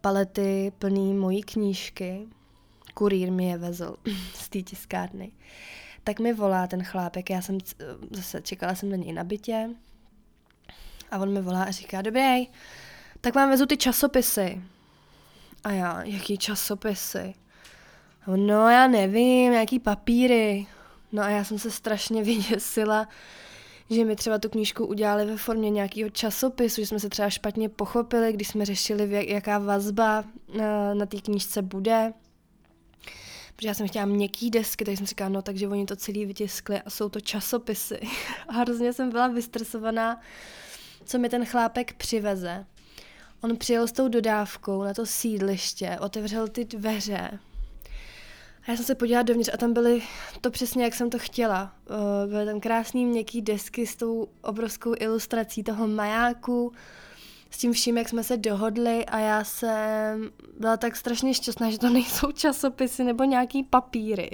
[0.00, 2.26] palety plný mojí knížky,
[2.96, 3.96] kurýr mi je vezl
[4.34, 5.32] z té tiskárny,
[6.04, 7.58] tak mi volá ten chlápek, já jsem
[8.10, 9.70] zase čekala jsem na něj na bytě
[11.10, 12.48] a on mi volá a říká, dobrý,
[13.20, 14.62] tak vám vezu ty časopisy.
[15.64, 17.34] A já, jaký časopisy?
[18.36, 20.66] No já nevím, jaký papíry.
[21.12, 23.08] No a já jsem se strašně vyděsila,
[23.90, 27.68] že mi třeba tu knížku udělali ve formě nějakého časopisu, že jsme se třeba špatně
[27.68, 30.24] pochopili, když jsme řešili, jaká vazba
[30.58, 32.12] na, na té knížce bude.
[33.56, 36.80] Protože já jsem chtěla měkký desky, takže jsem říkala, no takže oni to celý vytiskli
[36.80, 38.00] a jsou to časopisy.
[38.48, 40.20] A hrozně jsem byla vystresovaná,
[41.04, 42.66] co mi ten chlápek přiveze.
[43.40, 47.38] On přijel s tou dodávkou na to sídliště, otevřel ty dveře,
[48.66, 50.02] a já jsem se podívala dovnitř a tam byly
[50.40, 51.72] to přesně, jak jsem to chtěla.
[51.90, 56.72] Uh, byly tam krásný měkký desky s tou obrovskou ilustrací toho majáku,
[57.50, 61.78] s tím vším, jak jsme se dohodli a já jsem byla tak strašně šťastná, že
[61.78, 64.30] to nejsou časopisy nebo nějaký papíry.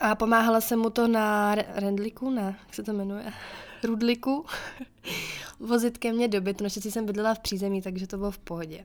[0.00, 3.32] A pomáhala jsem mu to na Rendliku, ne, jak se to jmenuje,
[3.84, 4.46] Rudliku,
[5.60, 8.84] vozit ke mně do bytu, naštěstí jsem bydlela v přízemí, takže to bylo v pohodě.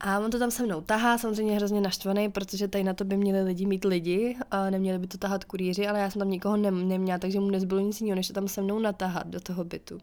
[0.00, 3.16] A on to tam se mnou tahá, samozřejmě hrozně naštvaný, protože tady na to by
[3.16, 6.56] měli lidi mít lidi a neměli by to tahat kurýři, ale já jsem tam nikoho
[6.56, 9.64] ne- neměla, takže mu nezbylo nic jiného, než to tam se mnou natahat do toho
[9.64, 9.98] bytu.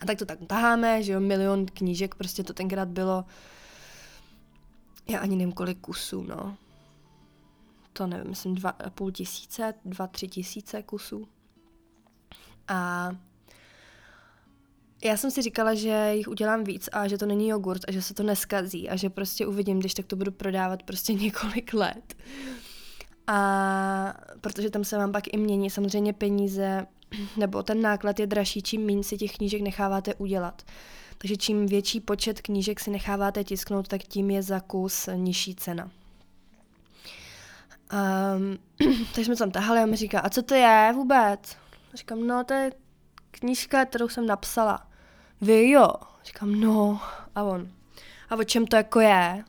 [0.00, 3.24] A tak to tak taháme, že jo, milion knížek, prostě to tenkrát bylo,
[5.08, 6.56] já ani nevím kolik kusů, no.
[7.92, 11.28] To nevím, myslím dva půl tisíce, dva, tři tisíce kusů.
[12.68, 13.10] A
[15.04, 18.02] já jsem si říkala, že jich udělám víc a že to není jogurt a že
[18.02, 22.14] se to neskazí a že prostě uvidím, když tak to budu prodávat prostě několik let.
[23.26, 26.86] A protože tam se vám pak i mění samozřejmě peníze,
[27.36, 30.62] nebo ten náklad je dražší, čím méně si těch knížek necháváte udělat.
[31.18, 35.90] Takže čím větší počet knížek si necháváte tisknout, tak tím je za kus nižší cena.
[37.92, 38.58] Um,
[39.14, 41.56] takže jsme tam tahali a mi říká, a co to je vůbec?
[41.92, 42.72] A říkám, no to je
[43.30, 44.86] knížka, kterou jsem napsala.
[45.40, 45.88] Vy jo.
[46.24, 47.00] Říkám, no.
[47.34, 47.68] A on,
[48.30, 49.44] a o čem to jako je?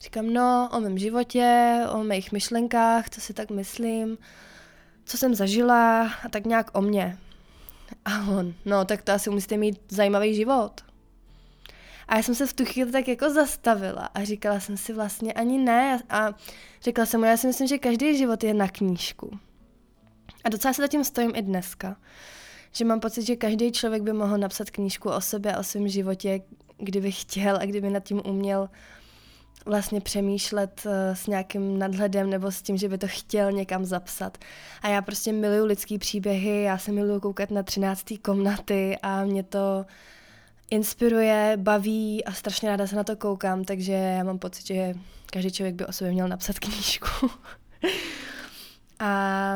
[0.00, 4.18] Říkám, no, o mém životě, o mých myšlenkách, co si tak myslím,
[5.06, 7.18] co jsem zažila a tak nějak o mě.
[8.04, 10.72] A on, no, tak to asi musíte mít zajímavý život.
[12.08, 15.32] A já jsem se v tu chvíli tak jako zastavila a říkala jsem si vlastně
[15.32, 16.02] ani ne.
[16.10, 16.34] A
[16.82, 19.38] řekla jsem mu, já si myslím, že každý život je na knížku.
[20.44, 21.96] A docela se zatím stojím i dneska
[22.76, 25.88] že mám pocit, že každý člověk by mohl napsat knížku o sobě a o svém
[25.88, 26.40] životě,
[26.78, 28.68] kdyby chtěl a kdyby nad tím uměl
[29.66, 34.38] vlastně přemýšlet uh, s nějakým nadhledem nebo s tím, že by to chtěl někam zapsat.
[34.82, 39.42] A já prostě miluju lidský příběhy, já se miluju koukat na třináctý komnaty a mě
[39.42, 39.86] to
[40.70, 44.94] inspiruje, baví a strašně ráda se na to koukám, takže já mám pocit, že
[45.32, 47.30] každý člověk by o sobě měl napsat knížku.
[48.98, 49.54] A,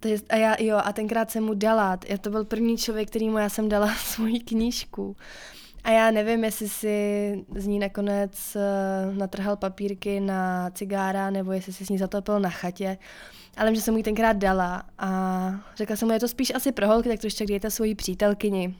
[0.00, 3.08] to je, a já, jo, a tenkrát jsem mu dala, já to byl první člověk,
[3.08, 5.16] kterýmu já jsem dala svoji knížku.
[5.84, 11.72] A já nevím, jestli si z ní nakonec uh, natrhal papírky na cigára, nebo jestli
[11.72, 12.98] si s ní zatopil na chatě.
[13.56, 16.72] Ale že jsem mu ji tenkrát dala a řekla jsem mu, je to spíš asi
[16.72, 18.74] pro holky, tak to ještě dejte svoji přítelkyni.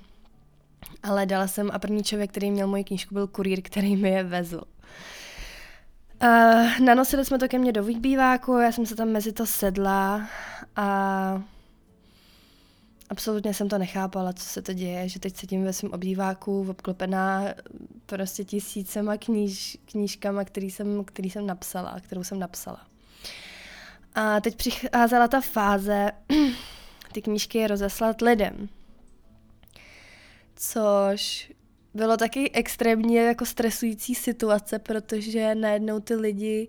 [1.02, 4.24] ale dala jsem a první člověk, který měl moji knížku, byl kurýr, který mi je
[4.24, 4.60] vezl.
[6.22, 10.28] Uh, nanosili jsme to ke mně do výbýváku, já jsem se tam mezi to sedla
[10.76, 11.42] a
[13.10, 17.44] absolutně jsem to nechápala, co se to děje, že teď sedím ve svém obýváku obklopená
[18.06, 22.86] prostě tisícema kníž, knížkama, který jsem, který jsem napsala, kterou jsem napsala.
[24.14, 26.10] A teď přicházela ta fáze
[27.12, 28.68] ty knížky rozeslat lidem.
[30.56, 31.52] Což
[31.94, 36.68] bylo taky extrémně jako stresující situace, protože najednou ty lidi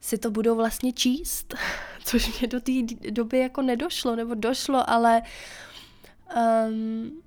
[0.00, 1.54] si to budou vlastně číst,
[2.04, 2.72] což mě do té
[3.10, 5.22] doby jako nedošlo, nebo došlo, ale
[6.36, 7.22] um,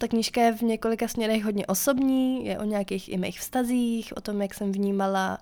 [0.00, 4.20] ta knížka je v několika směrech hodně osobní, je o nějakých i mých vztazích, o
[4.20, 5.38] tom, jak jsem vnímala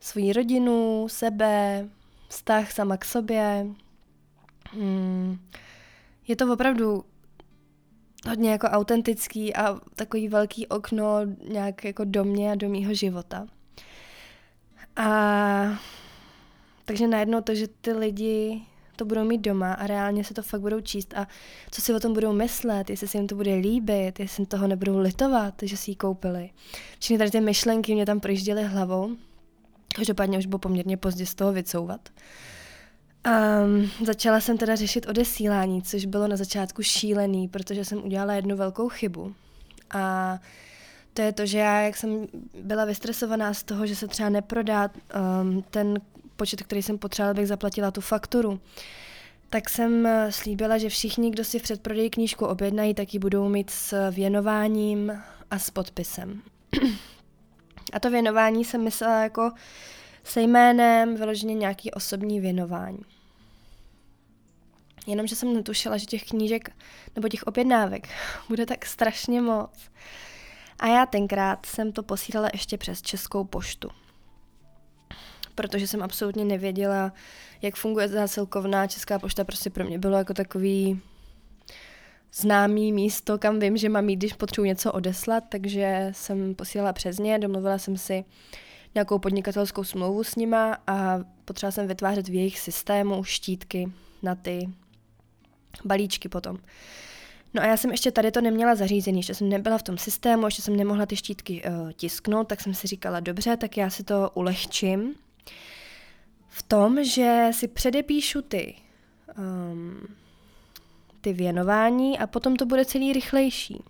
[0.00, 1.88] svoji rodinu, sebe,
[2.28, 3.66] vztah sama k sobě.
[4.70, 5.38] Hmm.
[6.28, 7.04] Je to opravdu
[8.28, 13.46] hodně jako autentický a takový velký okno nějak jako do mě a do mýho života.
[14.96, 15.08] A
[16.84, 18.62] takže najednou to, že ty lidi
[18.96, 21.26] to budou mít doma a reálně se to fakt budou číst a
[21.70, 24.98] co si o tom budou myslet, jestli se jim to bude líbit, jestli toho nebudou
[24.98, 26.50] litovat, že si ji koupili.
[26.98, 29.10] Všechny tady ty myšlenky mě tam projížděly hlavou.
[29.94, 32.08] Každopádně už bylo poměrně pozdě z toho vycouvat.
[33.26, 38.56] Um, začala jsem teda řešit odesílání, což bylo na začátku šílený, protože jsem udělala jednu
[38.56, 39.34] velkou chybu.
[39.94, 40.38] A
[41.14, 42.26] to je to, že já, jak jsem
[42.62, 44.90] byla vystresovaná z toho, že se třeba neprodá
[45.42, 46.00] um, ten
[46.36, 48.60] počet, který jsem potřebovala, abych zaplatila tu fakturu,
[49.50, 53.48] tak jsem eh, slíbila, že všichni, kdo si v předprodeji knížku objednají, tak ji budou
[53.48, 56.42] mít s věnováním a s podpisem.
[57.92, 59.52] a to věnování jsem myslela jako
[60.24, 63.00] se jménem, vyloženě nějaký osobní věnování.
[65.06, 66.70] Jenomže jsem netušila, že těch knížek
[67.16, 68.08] nebo těch objednávek
[68.48, 69.90] bude tak strašně moc.
[70.78, 73.90] A já tenkrát jsem to posílala ještě přes Českou poštu.
[75.54, 77.12] Protože jsem absolutně nevěděla,
[77.62, 79.44] jak funguje zásilkovná Česká pošta.
[79.44, 81.00] Prostě pro mě bylo jako takový
[82.34, 87.18] známý místo, kam vím, že mám jít, když potřebuji něco odeslat, takže jsem posílala přes
[87.18, 88.24] ně, domluvila jsem si
[88.94, 94.68] nějakou podnikatelskou smlouvu s nima a potřebovala jsem vytvářet v jejich systému štítky na ty
[95.84, 96.58] balíčky potom.
[97.54, 100.46] No a já jsem ještě tady to neměla zařízený, ještě jsem nebyla v tom systému,
[100.46, 104.04] ještě jsem nemohla ty štítky uh, tisknout, tak jsem si říkala, dobře, tak já si
[104.04, 105.14] to ulehčím
[106.54, 108.74] v tom, že si předepíšu ty,
[109.38, 110.06] um,
[111.20, 113.82] ty věnování a potom to bude celý rychlejší.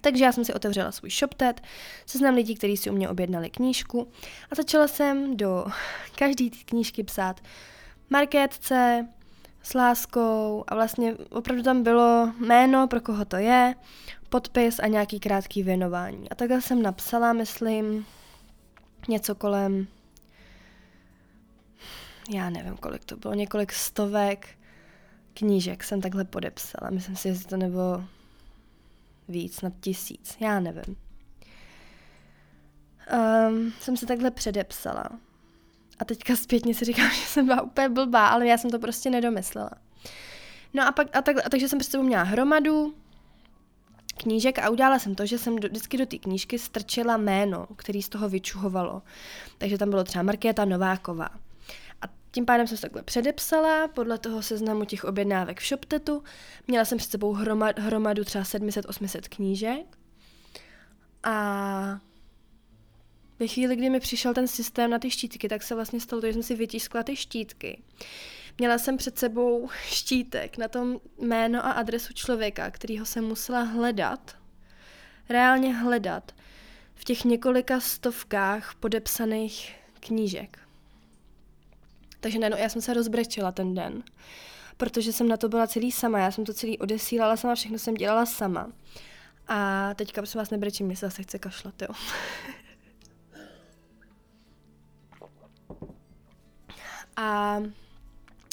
[0.00, 1.60] Takže já jsem si otevřela svůj ShopTet,
[2.06, 4.08] seznam lidí, kteří si u mě objednali knížku
[4.50, 5.66] a začala jsem do
[6.16, 7.40] každé knížky psát
[8.10, 9.08] marketce,
[9.62, 13.74] s láskou a vlastně opravdu tam bylo jméno, pro koho to je,
[14.28, 16.30] podpis a nějaký krátký věnování.
[16.30, 18.06] A takhle jsem napsala, myslím,
[19.08, 19.86] něco kolem,
[22.34, 24.48] já nevím, kolik to bylo, několik stovek
[25.34, 26.90] knížek jsem takhle podepsala.
[26.90, 28.04] Myslím si, že to nebo
[29.28, 30.96] víc, nad tisíc, já nevím.
[33.48, 35.04] Um, jsem se takhle předepsala.
[35.98, 39.10] A teďka zpětně si říkám, že jsem byla úplně blbá, ale já jsem to prostě
[39.10, 39.70] nedomyslela.
[40.74, 42.94] No a pak, a tak, a takže jsem před sebou měla hromadu
[44.16, 48.02] knížek a udělala jsem to, že jsem do, vždycky do té knížky strčila jméno, který
[48.02, 49.02] z toho vyčuhovalo.
[49.58, 51.28] Takže tam bylo třeba Markéta Nováková.
[52.32, 56.22] Tím pádem jsem se takhle předepsala podle toho seznamu těch objednávek v ShopTetu.
[56.66, 59.98] Měla jsem před sebou hromad, hromadu třeba 700-800 knížek.
[61.22, 62.00] A
[63.38, 66.26] ve chvíli, kdy mi přišel ten systém na ty štítky, tak se vlastně stalo to,
[66.26, 67.82] že jsem si vytiskla ty štítky.
[68.58, 74.36] Měla jsem před sebou štítek na tom jméno a adresu člověka, kterýho jsem musela hledat,
[75.28, 76.32] reálně hledat
[76.94, 80.61] v těch několika stovkách podepsaných knížek.
[82.22, 84.02] Takže ne, no, já jsem se rozbrečela ten den,
[84.76, 87.94] protože jsem na to byla celý sama, já jsem to celý odesílala sama, všechno jsem
[87.94, 88.72] dělala sama.
[89.48, 91.88] A teďka prosím vás nebrečím, mě se zase chce kašlat, jo.
[97.16, 97.58] A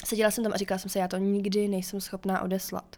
[0.05, 2.95] seděla jsem tam a říkala jsem se, já to nikdy nejsem schopná odeslat.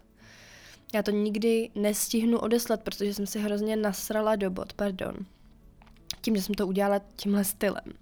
[0.93, 5.15] Já to nikdy nestihnu odeslat, protože jsem si hrozně nasrala do bod, pardon.
[6.21, 8.00] Tím, že jsem to udělala tímhle stylem.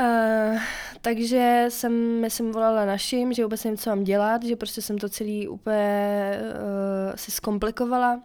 [0.00, 0.60] Uh,
[1.00, 5.08] takže jsem, jsem volala našim, že vůbec nevím, co mám dělat, že prostě jsem to
[5.08, 8.22] celý úplně uh, si zkomplikovala.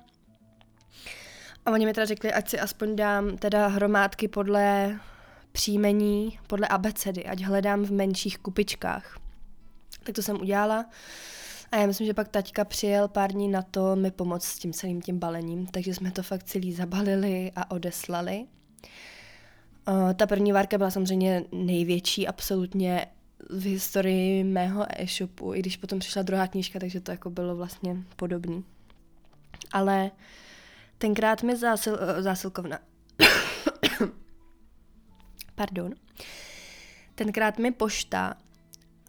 [1.66, 5.00] A oni mi teda řekli, ať si aspoň dám teda hromádky podle
[5.52, 9.18] příjmení podle abecedy, ať hledám v menších kupičkách.
[10.04, 10.86] Tak to jsem udělala
[11.72, 14.74] A já myslím, že pak taťka přijel pár dní na to mi pomoct s tím
[14.74, 18.46] celým tím balením, takže jsme to fakt celý zabalili a odeslali.
[19.88, 23.08] Uh, ta první várka byla samozřejmě největší absolutně
[23.50, 27.98] v historii mého e-shopu, i když potom přišla druhá knížka, takže to jako bylo vlastně
[28.16, 28.64] podobný.
[29.72, 30.12] Ale
[30.98, 32.80] tenkrát mi zásil, uh, zásilkovna
[35.56, 35.94] pardon,
[37.16, 38.38] tenkrát mi pošta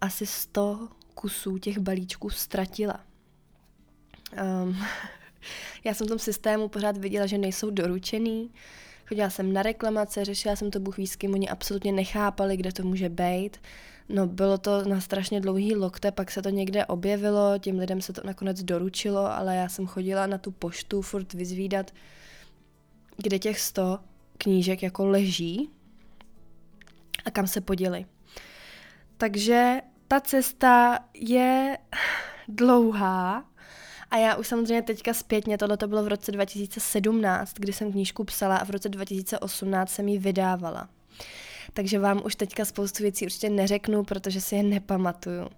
[0.01, 2.99] asi 100 kusů těch balíčků ztratila.
[4.63, 4.77] Um,
[5.83, 8.51] já jsem v tom systému pořád viděla, že nejsou doručený.
[9.11, 13.09] Chodila jsem na reklamace, řešila jsem to Bůh ví, oni absolutně nechápali, kde to může
[13.09, 13.57] být.
[14.09, 18.13] No bylo to na strašně dlouhý lokte, pak se to někde objevilo, těm lidem se
[18.13, 21.91] to nakonec doručilo, ale já jsem chodila na tu poštu furt vyzvídat,
[23.17, 23.99] kde těch 100
[24.37, 25.69] knížek jako leží
[27.25, 28.05] a kam se poděli.
[29.17, 31.77] Takže ta cesta je
[32.47, 33.50] dlouhá
[34.11, 38.23] a já už samozřejmě teďka zpětně, tohle to bylo v roce 2017, kdy jsem knížku
[38.23, 40.89] psala a v roce 2018 jsem ji vydávala.
[41.73, 45.49] Takže vám už teďka spoustu věcí určitě neřeknu, protože si je nepamatuju.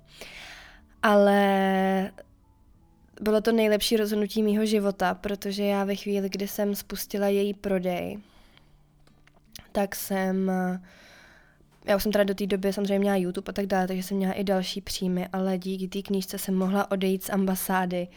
[1.04, 2.12] Ale
[3.22, 8.20] bylo to nejlepší rozhodnutí mýho života, protože já ve chvíli, kdy jsem spustila její prodej,
[9.72, 10.52] tak jsem
[11.86, 14.18] já už jsem teda do té doby samozřejmě měla YouTube a tak dále, takže jsem
[14.18, 18.08] měla i další příjmy, ale díky té knížce jsem mohla odejít z ambasády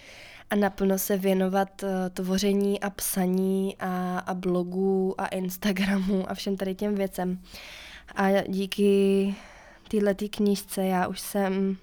[0.50, 6.56] a naplno se věnovat uh, tvoření a psaní a, a blogu a Instagramu a všem
[6.56, 7.40] tady těm věcem.
[8.14, 9.34] A díky
[9.88, 11.76] této knížce já už jsem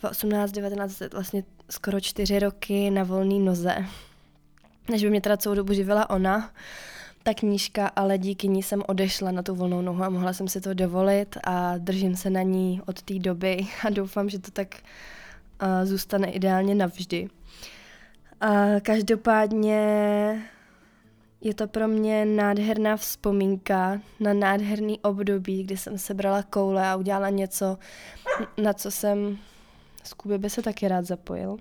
[0.00, 3.84] 2018, 19, vlastně skoro čtyři roky na volné noze.
[4.90, 6.50] Než by mě teda celou dobu živila ona,
[7.28, 10.60] ta knížka, ale díky ní jsem odešla na tu volnou nohu a mohla jsem si
[10.60, 14.76] to dovolit a držím se na ní od té doby a doufám, že to tak
[15.62, 17.28] uh, zůstane ideálně navždy.
[18.42, 19.80] Uh, každopádně
[21.40, 27.30] je to pro mě nádherná vzpomínka na nádherný období, kdy jsem sebrala koule a udělala
[27.30, 27.78] něco,
[28.62, 29.38] na co jsem,
[30.04, 31.56] Skuby by se taky rád zapojil,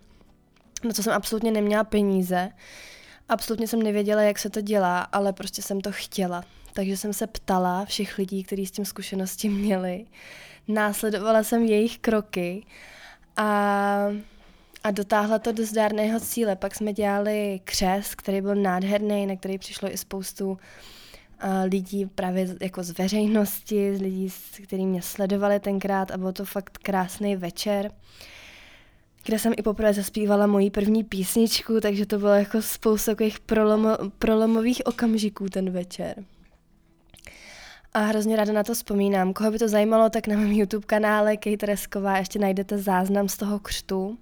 [0.83, 2.49] na co jsem absolutně neměla peníze,
[3.29, 6.43] Absolutně jsem nevěděla, jak se to dělá, ale prostě jsem to chtěla.
[6.73, 10.05] Takže jsem se ptala všech lidí, kteří s tím zkušenosti měli.
[10.67, 12.65] Následovala jsem jejich kroky
[13.37, 14.07] a,
[14.83, 16.55] a dotáhla to do zdárného cíle.
[16.55, 20.57] Pak jsme dělali křes, který byl nádherný, na který přišlo i spoustu uh,
[21.63, 26.77] lidí právě jako z veřejnosti, z lidí, kteří mě sledovali tenkrát a byl to fakt
[26.77, 27.91] krásný večer.
[29.27, 33.97] Kde jsem i poprvé zaspívala moji první písničku, takže to bylo jako spousta takových prolomo,
[34.19, 36.23] prolomových okamžiků ten večer.
[37.93, 39.33] A hrozně ráda na to vzpomínám.
[39.33, 43.59] Koho by to zajímalo, tak na mém YouTube kanále Kejtresková ještě najdete záznam z toho
[43.59, 44.17] křtu.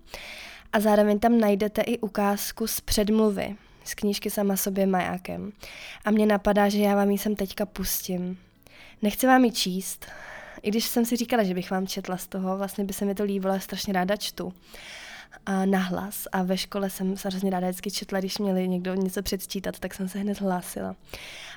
[0.74, 5.52] A zároveň tam najdete i ukázku z předmluvy, z knížky Sama sobě majákem.
[6.06, 8.38] A mně napadá, že já vám ji sem teďka pustím.
[9.02, 10.06] Nechci vám ji číst,
[10.66, 13.16] i když jsem si říkala, že bych vám četla z toho, vlastně by se mi
[13.16, 14.54] to líbilo, strašně ráda čtu
[15.46, 19.22] a nahlas a ve škole jsem se hrozně ráda vždycky četla, když měli někdo něco
[19.22, 20.96] předčítat, tak jsem se hned hlásila.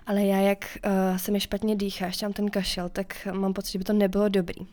[0.07, 3.73] Ale já, jak uh, se mi špatně dýchá, ještě mám ten kašel, tak mám pocit,
[3.73, 4.67] že by to nebylo dobrý.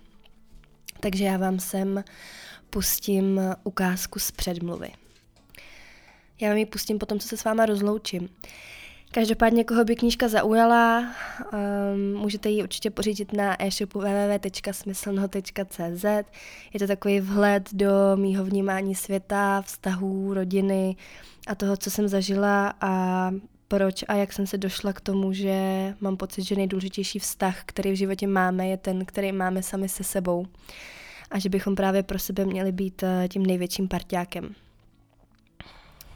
[0.99, 2.03] Takže já vám sem
[2.69, 4.89] pustím ukázku z předmluvy.
[6.41, 8.29] Já vám ji pustím potom, co se s váma rozloučím.
[9.15, 11.05] Každopádně, koho by knížka zaujala, um,
[12.13, 16.05] můžete ji určitě pořídit na e-shopu www.smyslnoho.cz.
[16.73, 20.95] Je to takový vhled do mýho vnímání světa, vztahů, rodiny
[21.47, 23.31] a toho, co jsem zažila a
[23.67, 25.53] proč a jak jsem se došla k tomu, že
[26.01, 30.03] mám pocit, že nejdůležitější vztah, který v životě máme, je ten, který máme sami se
[30.03, 30.45] sebou.
[31.31, 34.55] A že bychom právě pro sebe měli být eh, tím největším parťákem.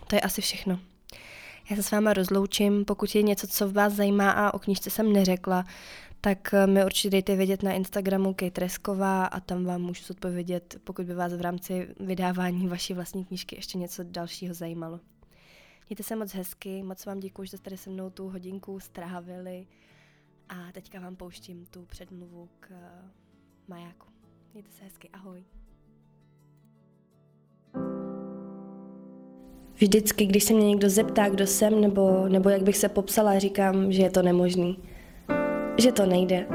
[0.08, 0.80] To je asi všechno.
[1.70, 5.14] Já se s váma rozloučím, pokud je něco, co vás zajímá a o knížce jsem
[5.14, 5.66] neřekla,
[6.22, 11.06] tak eh, mi určitě dejte vědět na Instagramu Kejtresková a tam vám můžu zodpovědět, pokud
[11.06, 15.00] by vás v rámci vydávání vaší vlastní knížky ještě něco dalšího zajímalo.
[15.90, 19.68] Mějte se moc hezky, moc vám děkuji, že jste tady se mnou tu hodinku strávili
[20.50, 23.12] a teďka vám pouštím tu předmluvu k eh,
[23.68, 24.08] majáku.
[24.54, 25.59] Mějte se hezky, ahoj.
[29.80, 33.92] Vždycky, když se mě někdo zeptá, kdo jsem nebo, nebo jak bych se popsala, říkám,
[33.92, 34.80] že je to nemožný.
[35.78, 36.46] Že to nejde.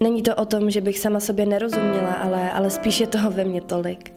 [0.00, 3.44] Není to o tom, že bych sama sobě nerozuměla, ale, ale spíš je toho ve
[3.44, 4.12] mně tolik.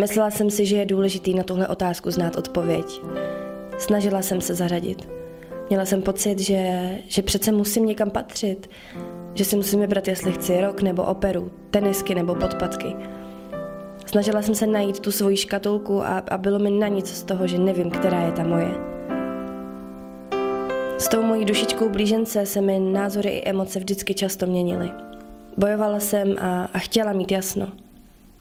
[0.00, 3.00] Myslela jsem si, že je důležitý na tuhle otázku znát odpověď.
[3.78, 5.08] Snažila jsem se zařadit.
[5.68, 8.70] Měla jsem pocit, že, že přece musím někam patřit,
[9.34, 12.96] že si musím vybrat, jestli chci rok nebo operu, tenisky nebo podpatky.
[14.14, 17.46] Snažila jsem se najít tu svoji škatulku a, a bylo mi na nic z toho,
[17.46, 18.70] že nevím, která je ta moje.
[20.98, 24.90] S tou mojí dušičkou blížence se mi názory i emoce vždycky často měnily.
[25.56, 27.68] Bojovala jsem a, a chtěla mít jasno.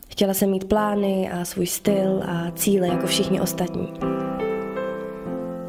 [0.10, 3.94] Chtěla jsem mít plány a svůj styl a cíle jako všichni ostatní.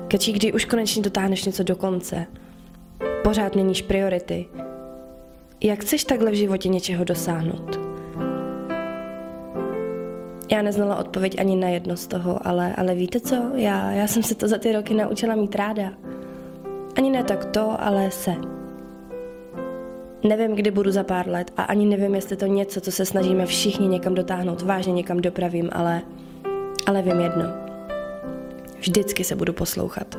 [0.08, 2.26] Kečí, kdy už konečně dotáhneš něco do konce.
[3.22, 4.46] Pořád měníš priority.
[5.60, 7.93] Jak chceš takhle v životě něčeho dosáhnout?
[10.50, 13.36] Já neznala odpověď ani na jedno z toho, ale, ale víte co?
[13.54, 15.92] Já, já jsem se to za ty roky naučila mít ráda.
[16.96, 18.34] Ani ne tak to, ale se.
[20.24, 23.46] Nevím, kdy budu za pár let a ani nevím, jestli to něco, co se snažíme
[23.46, 26.02] všichni někam dotáhnout, vážně někam dopravím, ale,
[26.86, 27.44] ale vím jedno.
[28.78, 30.18] Vždycky se budu poslouchat.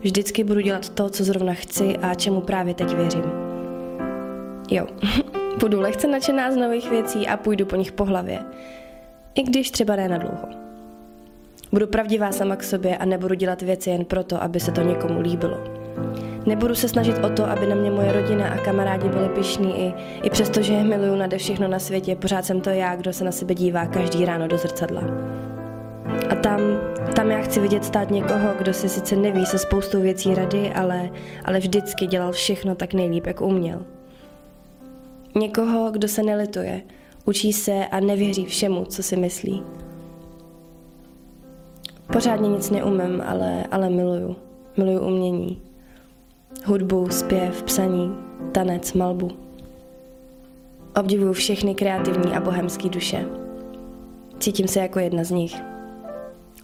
[0.00, 3.24] Vždycky budu dělat to, co zrovna chci a čemu právě teď věřím.
[4.70, 4.86] Jo,
[5.60, 8.38] budu lehce nadšená z nových věcí a půjdu po nich po hlavě.
[9.36, 10.48] I když třeba ne na dlouho.
[11.72, 15.20] Budu pravdivá sama k sobě a nebudu dělat věci jen proto, aby se to někomu
[15.20, 15.58] líbilo.
[16.46, 19.94] Nebudu se snažit o to, aby na mě moje rodina a kamarádi byli pišní i,
[20.22, 23.24] i přesto, že je miluju nade všechno na světě, pořád jsem to já, kdo se
[23.24, 25.02] na sebe dívá každý ráno do zrcadla.
[26.30, 26.60] A tam,
[27.16, 31.10] tam já chci vidět stát někoho, kdo si sice neví se spoustou věcí rady, ale,
[31.44, 33.82] ale vždycky dělal všechno tak nejlíp, jak uměl.
[35.34, 36.82] Někoho, kdo se nelituje,
[37.26, 39.62] učí se a nevěří všemu, co si myslí.
[42.12, 44.36] Pořádně nic neumím, ale, ale miluju.
[44.76, 45.62] Miluju umění.
[46.64, 48.16] Hudbu, zpěv, psaní,
[48.52, 49.28] tanec, malbu.
[51.00, 53.26] Obdivuju všechny kreativní a bohemské duše.
[54.38, 55.56] Cítím se jako jedna z nich.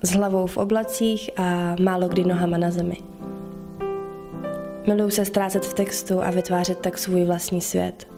[0.02, 2.96] S hlavou v oblacích a málo kdy nohama na zemi.
[4.86, 8.11] Miluju se ztrácet v textu a vytvářet tak svůj vlastní svět.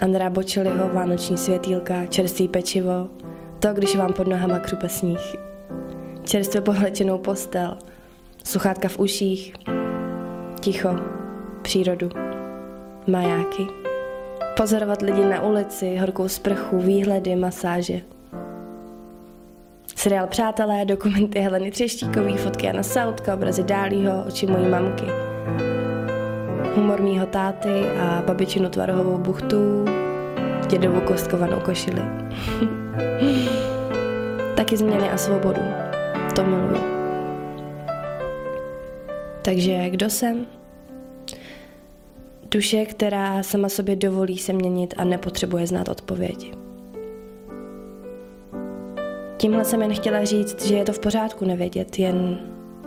[0.00, 3.08] Andrea Bočeliho, Vánoční světýlka, čerstvý pečivo,
[3.58, 5.36] to, když vám pod nohama krupe sníh,
[6.24, 7.78] čerstvě pohlečenou postel,
[8.44, 9.54] sluchátka v uších,
[10.60, 10.96] ticho,
[11.62, 12.08] přírodu,
[13.06, 13.66] majáky.
[14.56, 18.00] Pozorovat lidi na ulici, horkou sprchu, výhledy, masáže.
[19.96, 25.25] Seriál Přátelé, dokumenty Heleny Třeštíkový, fotky Jana Sautka, obrazy Dálího, oči mojí mamky.
[26.76, 29.84] Humor mýho táty a babičinu tvarohovou buchtu,
[30.68, 32.02] dědovou kostkovanou košili.
[34.56, 35.60] Taky změny a svobodu.
[36.34, 36.82] To miluju.
[39.42, 40.46] Takže kdo jsem?
[42.50, 46.52] Duše, která sama sobě dovolí se měnit a nepotřebuje znát odpověď.
[49.36, 52.38] Tímhle jsem jen chtěla říct, že je to v pořádku nevědět, jen,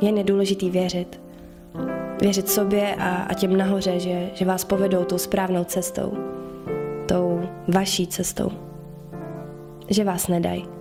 [0.01, 1.28] jen je důležitý věřit.
[2.21, 6.13] Věřit sobě a, a těm nahoře, že, že vás povedou tou správnou cestou,
[7.05, 8.51] tou vaší cestou.
[9.89, 10.78] Že vás nedají.